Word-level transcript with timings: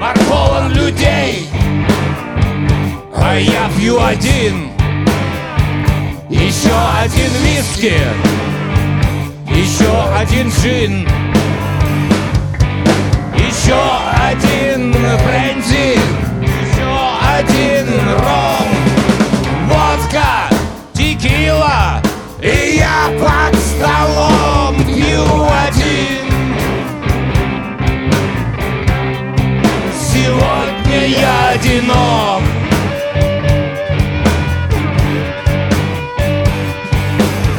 Бар 0.00 0.16
полон 0.30 0.72
людей, 0.72 1.46
а 3.14 3.34
я 3.34 3.68
пью 3.76 4.02
один. 4.02 4.70
Еще 6.30 6.72
один 7.02 7.30
виски, 7.44 7.98
еще 9.46 9.92
один 10.16 10.48
джин. 10.48 11.06
Еще 13.36 13.76
один 14.30 14.92
бренди, 14.92 15.98
еще 16.48 16.88
один 17.36 17.88
ром. 18.20 18.68
Водка, 19.68 20.48
текила, 20.94 22.00
и 22.40 22.78
я 22.78 23.10
пошел 23.20 23.39
Сегодня 30.30 31.06
я 31.08 31.48
одинок. 31.48 32.42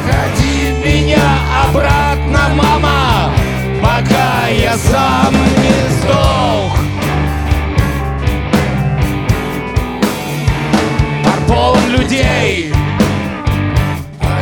Ходи 0.06 0.72
меня 0.82 1.20
обратно, 1.66 2.40
мама 2.54 3.30
Пока 3.82 4.48
я 4.48 4.74
сам 4.78 5.34
не 5.34 5.90
сдох. 6.00 6.78
Бар 11.46 11.78
людей 11.90 12.72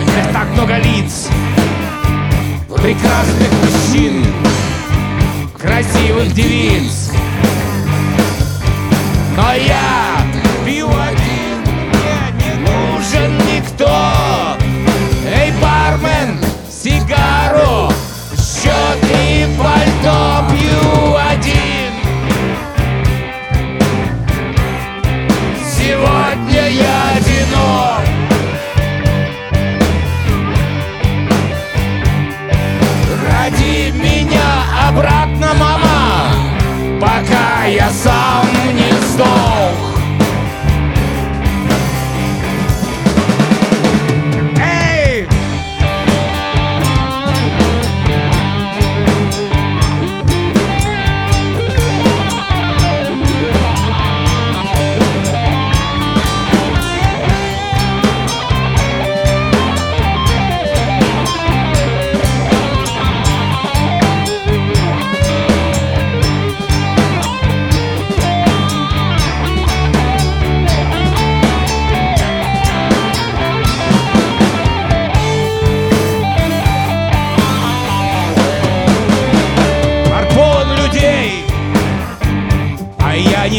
Здесь 0.03 0.33
так 0.33 0.49
много 0.53 0.77
лиц. 0.77 1.29
Прекрасных 2.81 3.51
мужчин 3.61 4.25
Красивых 5.59 6.33
девиц 6.33 7.00
но 9.41 9.55
я 9.55 10.00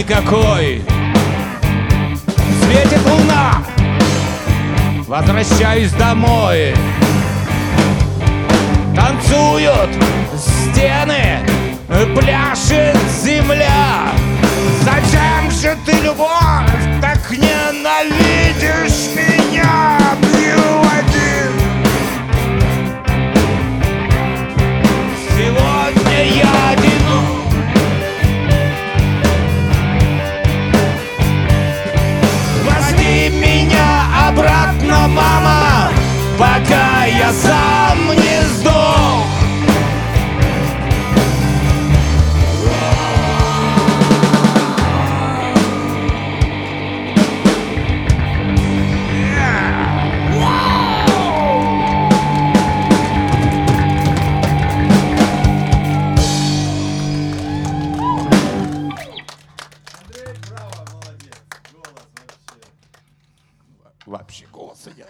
никакой. 0.02 0.82
Светит 2.64 3.06
луна, 3.06 3.64
возвращаюсь 5.08 5.92
домой. 5.92 6.74
Танцуют 8.96 9.92
стены, 10.36 11.40
пляшет 12.16 12.98
земля. 13.24 14.12
Зачем 14.82 15.52
же 15.52 15.78
ты, 15.86 15.92
любовь, 16.02 17.00
так 17.00 17.20
ненавидишь 17.32 18.31
Вообще 64.06 64.48
голоса 64.48 64.92
нет. 64.92 65.10